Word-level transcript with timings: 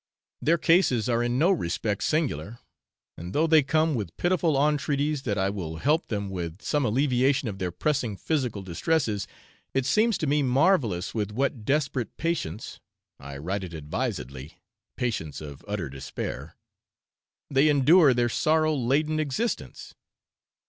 Their 0.41 0.57
cases 0.57 1.07
are 1.09 1.21
in 1.21 1.37
no 1.37 1.51
respect 1.51 2.01
singular, 2.01 2.57
and 3.19 3.33
though 3.33 3.45
they 3.45 3.61
come 3.61 3.93
with 3.93 4.17
pitiful 4.17 4.57
entreaties 4.57 5.21
that 5.29 5.37
I 5.37 5.51
will 5.51 5.75
help 5.77 6.07
them 6.07 6.31
with 6.31 6.59
some 6.63 6.83
alleviation 6.85 7.47
of 7.47 7.59
their 7.59 7.69
pressing 7.71 8.17
physical 8.17 8.63
distresses, 8.63 9.27
it 9.75 9.85
seems 9.85 10.17
to 10.17 10.25
me 10.25 10.41
marvellous 10.41 11.13
with 11.13 11.31
what 11.31 11.65
desperate 11.65 12.17
patience 12.17 12.79
(I 13.19 13.37
write 13.37 13.63
it 13.63 13.75
advisedly, 13.75 14.57
patience 14.97 15.39
of 15.39 15.63
utter 15.67 15.87
despair) 15.87 16.55
they 17.51 17.69
endure 17.69 18.15
their 18.15 18.27
sorrow 18.27 18.73
laden 18.73 19.19
existence. 19.19 19.93